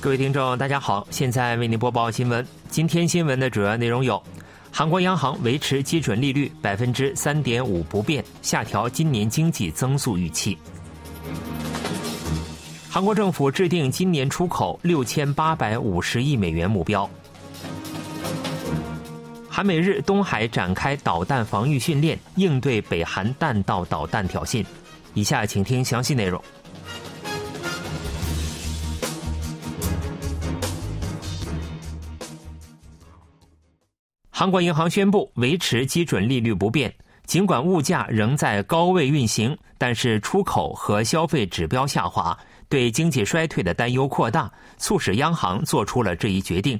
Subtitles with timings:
[0.00, 2.46] 各位听众，大家好，现在为您播报新闻。
[2.70, 4.22] 今天新闻的主要内容有：
[4.70, 10.56] 韩国央行维持基准利率百分之三点五不变，下调今年经济增速预期；
[12.88, 17.04] 韩国政府制定今年出口六千八百五十亿美元目标；
[19.48, 24.64] 韩美日东海展开导弹防御训练，应对北韩弹道导弹挑衅。
[25.14, 26.40] 以下请听详细内容。
[34.38, 36.94] 韩国银行宣布维持基准利率不变，
[37.26, 42.38] 尽管物价仍在高位运行，但是出口和消费指标下滑，
[42.68, 46.78] 对经济衰退的担忧扩大，促使央行做出了这一决定。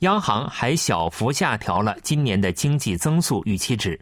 [0.00, 3.98] 央行还小幅下调了今年的经济增速预期值。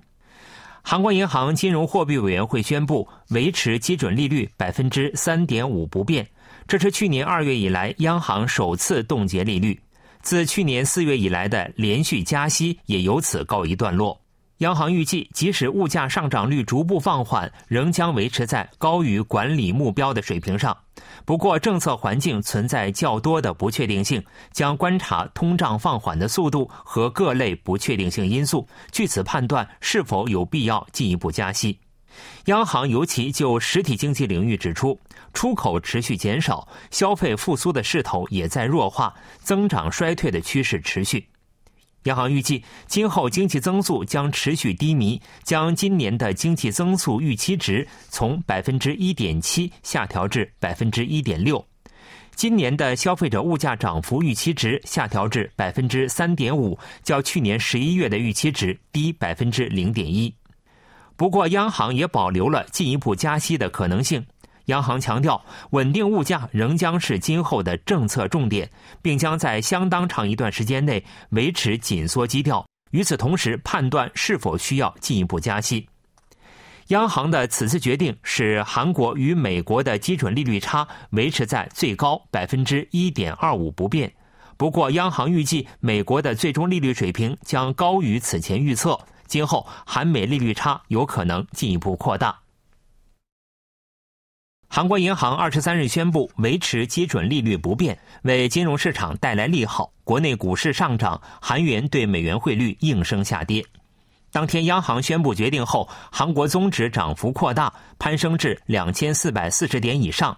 [0.82, 6.26] 韩国银行金融货币委员会宣布维持基准利率百分之三点五不变，
[6.66, 9.78] 这是去年二月以来央行首次冻结利率。
[10.22, 14.20] 自去年四月以来的连续加息也由此告一段落。
[14.58, 20.76] 央行预计，即使物价上涨率逐步放缓，仍将维持在高于管理目标的水平上。
[21.24, 31.78] 不过，政策环境存在较多的不确定性，将观察通胀放缓的速度和各类不确定性因素，据此判断是否有必要进一步加息。
[32.46, 34.98] 央行尤其就实体经济领域指出。
[35.34, 41.28] 出口持续减少，消费复苏的势头也在弱化，增长衰退的趋势持续。
[42.04, 51.62] 央行预计，今后经济增速将持续低迷，将今年的经济增速预期值从百分之一点七下调至百分之一点六。
[52.34, 60.32] 今年的消费者物价涨幅预期值下调至百分之三点五，较去年十一月的预期值低百分之零点一。
[61.18, 64.24] 不过，央行也保留了进一步加息的可能性。
[64.66, 68.70] 央行强调，稳定物价仍将是今后的政策重点，
[69.02, 72.64] 并将在相当长一段时间内维持紧缩基调。
[72.92, 75.88] 与此同时，判断是否需要进一步加息。
[76.88, 84.12] 央行的此次决定使韩国与美国的基准利率差维持在最高百分之一点二五不变。
[84.56, 88.96] 不过，央行预计美国的最终利率水平将高于此前预测，
[89.28, 92.40] 今后韩美利率差有可能进一步扩大。
[94.70, 99.92] 韩国银行二十三日宣布维持基准利率不变，为金融市场带来利好。
[100.04, 103.64] 国内股市上涨，韩元对美元汇率应声下跌。
[104.30, 110.36] 当天，央行宣布决定后，韩国综指涨幅扩大，攀升至两千四百四十点以上。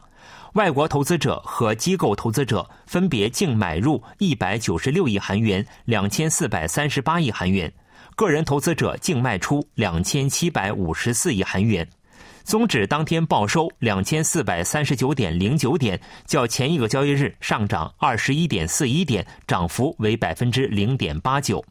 [0.55, 7.73] 外国投资者和机构投资者分别净买入一百九十六亿韩元、两千四百三十八亿韩元，
[8.17, 11.89] 个人投资者净卖出两千七百五十四亿韩元。
[12.43, 21.65] 综指当天报收两千四百三十九点零九点，较前一个交易日上涨二十一点四一点，涨幅为百分之零点八九。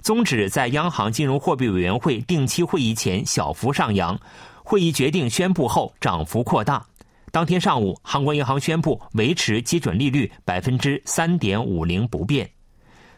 [0.00, 4.18] 综指在央行金融货币委员会定期会议前小幅上扬，
[4.62, 6.84] 会议决定宣布后涨幅扩大。
[7.32, 12.48] 当天上午，韩国银行宣布维持基准利率百分之三点五零不变。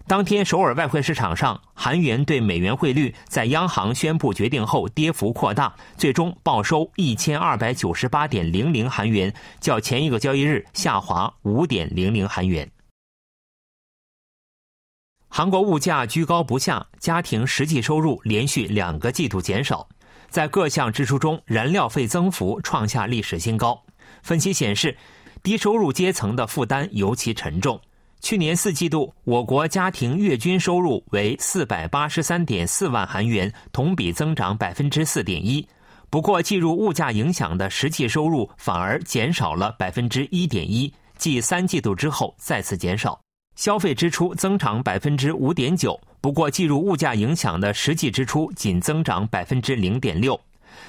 [0.07, 12.71] 当天，首尔外汇市场上，韩元对美元汇率在央行宣布决定后跌幅扩大，最终报收一千二百九十八点零零韩元，较前一个交易日下滑五点零零韩元。
[15.29, 19.89] 韩国物价居高不下，家庭实际收入连续两个季度减少，
[20.29, 23.83] 在各项支出中，燃料费增幅创下历史新高。
[24.23, 24.99] 分析显示，
[25.43, 27.81] 低收入阶层的负担尤其沉重。
[28.25, 35.69] 去年四季度，我国家庭月均收入为四百八十三点四万韩元，同比增长百分之四点一。
[36.09, 43.21] 不过，计入物价影响的实际收入反而减少了百分之一点一，继三季度之后再次减少。
[43.57, 50.41] 消费支出增长百分之五点九，不过计入物价影响的实际支出仅增长百分之零点六。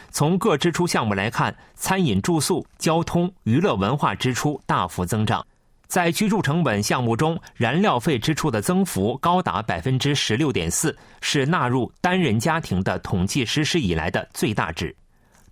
[0.09, 5.45] 从各支出项目来看，餐饮、住宿、交通、娱乐、文化支出大幅增长。
[5.87, 14.95] 在居住成本项目中，燃料费支出的增幅高达百分之十六点四，是纳入单人家庭的统计实施以来的最大值。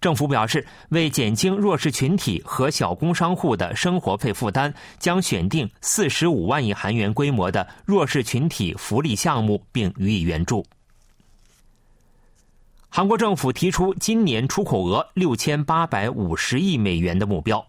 [0.02, 10.66] 政府表示，为减轻弱势群体和小工商户的生活费负担，将选定四十五万亿韩元规模的弱势群体福利项目，并予以援助。
[12.90, 17.66] 韩国政府提出今年出口额六千八百五十亿美元的目标。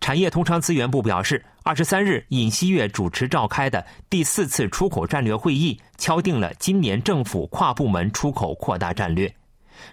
[0.00, 9.34] 产业通商资源部表示，二十三日尹锡悦主持召开的第四次出口战略会议，敲定了今年政府跨部门出口扩大战略。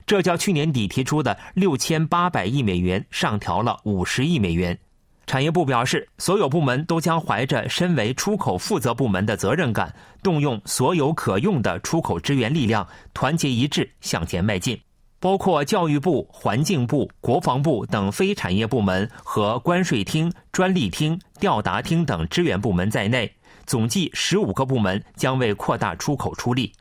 [0.06, 4.78] 这较去年底提出的六千八百亿美元上调了五十亿美元。
[5.26, 14.78] 产业部表示，所有部门都将怀着身为出口负责部门的责任感，动用所有可用的出口支援力量，团结一致向前迈进。
[15.24, 23.34] 包括教育部、环境部、国防部等非产业部门和关税厅、专利厅、调达厅等支援部门在内，
[23.66, 26.74] 总计十五个部门将为扩大出口出力。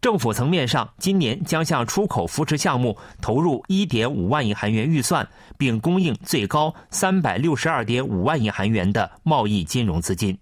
[0.00, 10.38] 政府层面上，今年将向出口扶持项目投入一点五万亿韩元预算，并供应最高三百六十二点五万亿韩元的贸易金融资金。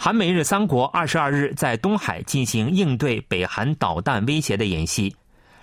[0.00, 5.14] 韩美日三国二十二日在东海进行应对北韩导弹威胁的演习。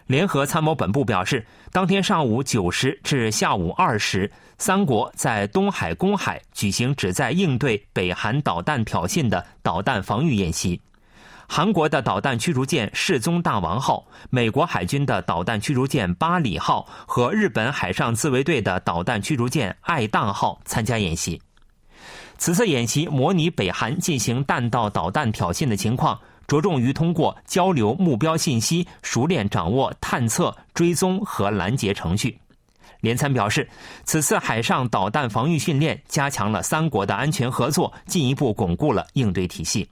[0.08, 10.80] 联合参谋本部表示，当天上午九时至下午二时，三国在东海公海举行旨在应对北韩导弹挑衅的导弹防御演习。
[11.48, 21.42] 韩国的导弹驱逐舰“世宗大王号”、美国海军的导弹驱逐舰“巴里号”和日本海上自卫队的导弹驱逐舰“爱宕号”参加演习。
[22.38, 32.38] 此次演习模拟北韩进行弹道导弹挑衅的情况，着重于通过交流目标信息，熟练掌握探测、追踪和拦截程序。
[33.02, 33.70] 联参表示，
[34.04, 39.88] 此次海上导弹防御训练加强了三国的安全合作，进一步巩固了应对体系。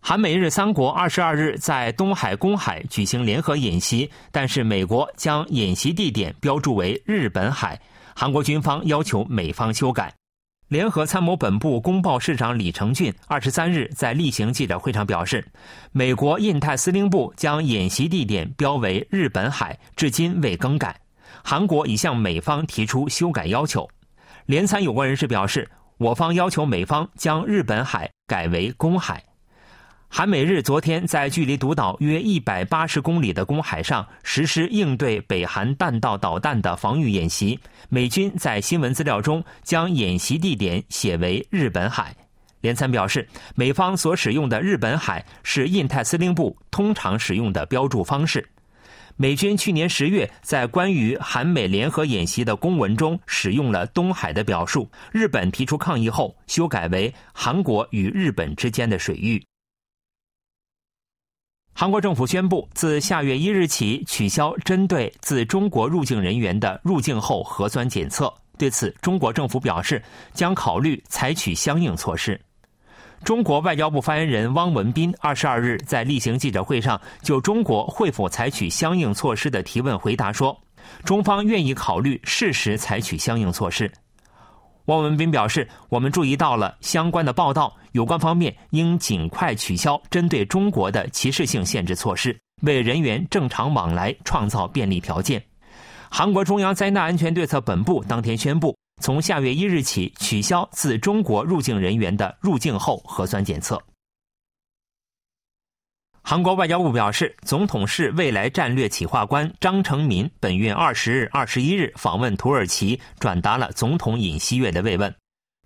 [0.00, 7.78] 韩美日三国二十二日在东海公海举行联合演习，但是美国将演习地点标注为日本海，
[8.20, 10.12] 韩国军方要求美方修改。
[10.66, 15.46] 联合参谋本部公报室长李成俊二十三日在例行记者会上表示，
[15.92, 21.00] 美国印太司令部将演习地点标为日本海，至今未更改。
[21.44, 23.88] 韩国已向美方提出修改要求。
[24.46, 29.22] 联参有关人士表示，我方要求美方将日本海改为公海。
[30.10, 37.56] 韩美日昨天在距离独岛约一百八十公里的公海上实施应对北韩弹道导弹的防御演习。
[37.88, 42.12] 美军在新闻资料中将演习地点写为日本海。
[42.60, 48.44] 联参表示，美方所使用的日本海是印太司令部通常使用的标注方式。
[49.16, 59.40] 美军去年十月在关于韩美联合演习的公文中使用了东海的表述，日本提出抗议后修改为韩国与日本之间的水域。
[61.80, 68.34] 韩国政府宣布，自下月一日起取消针对自中国入境人员的入境后核酸检测。
[68.58, 70.02] 对此，中国政府表示
[70.34, 72.40] 将考虑采取相应措施。
[73.22, 80.60] 中国外交部发言人汪文斌二十二日在例行记者会上就中国会否采取相应措施的提问回答说
[81.06, 83.88] ：“中方愿意考虑适时采取相应措施。”
[84.86, 95.44] 汪文斌表示，我们注意到了相关的报道，有关方面应尽快取消针对中国的歧视性限制措施，为人员正常往来创造便利条件。
[96.08, 103.82] 韩国中央灾难安全对策本部当天宣布，从下月一日起取消自中国入境人员的入境后核酸检测。
[106.22, 115.12] 韩国外交部表示，总统室未来战略企划官张成民本月二十日、二十一日访问土耳其，转达了总统尹锡悦的慰问。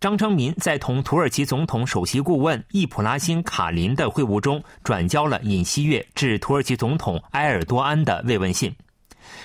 [0.02, 8.74] 张昌民在同土耳其总统首席顾问易普拉辛卡林的会晤中，转交了尹锡悦致土耳其总统埃尔多安的慰问信。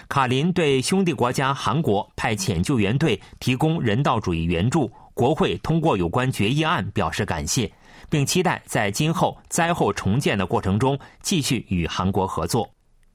[0.10, 7.72] 卡林对兄弟国家韩国派遣救援队提供人道主义援助，国会通过有关决议案表示感谢。
[8.10, 12.68] 并期待在今后灾后重建的过程中继续与韩国合作。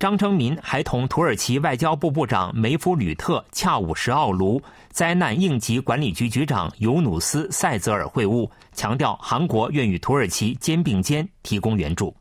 [0.03, 12.13] 张成民还同土耳其外交部部长梅夫吕特恰武什奥卢、灾难应急管理局局长尤努斯塞泽尔会晤，强调韩国愿与土耳其肩并肩提供援助。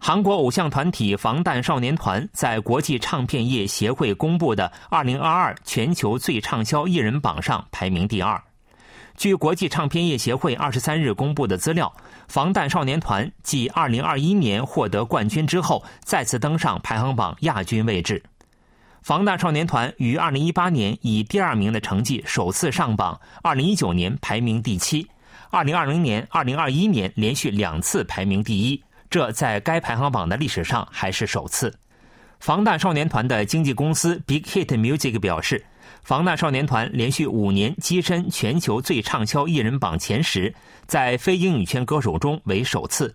[0.00, 8.42] 韩国偶像团体防弹少年团在国际唱片业协会公布的2022全球最畅销艺人榜上排名第二。
[9.20, 11.94] 据国际唱片业协会二十三日公布的资料，
[12.26, 18.22] 防弹少年团继二零二一年获得冠军之后，再次登上排行榜亚军位置。
[19.02, 25.06] 防弹少年团于二零一八年以第二名的成绩首次上榜，二零一九年排名第七，
[25.50, 31.78] 二零二零年、二零二一年连续两次排名第一，这在该排行榜的历史上还是首次。
[32.38, 35.62] 防弹少年团的经纪公司 Big Hit Music 表示。
[36.02, 40.52] 防弹少年团连续五年跻身全球最畅销艺人榜前十，
[40.86, 43.14] 在非英语圈歌手中为首次。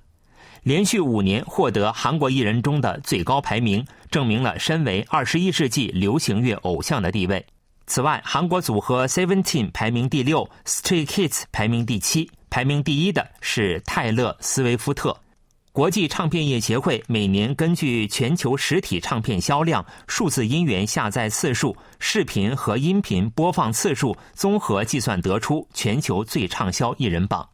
[0.64, 7.46] 连续五年获得韩国艺人中的最高排名，证明了身为二十一世纪流行乐偶像的地位。
[7.86, 15.16] 此外，韩国组合 Seventeen 排名第六，Stray Kids 排名第七，排名第一的是泰勒·斯威夫特。
[15.76, 27.50] 国际唱片业协会每年根据全球实体唱片销量、数字音源下载次数、视频和音频播放次数综合计算得出全球最畅销艺人榜。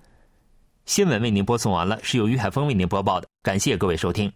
[0.86, 4.32] 新闻为您播送完了，是由于海峰为您播报的，感谢各位收听。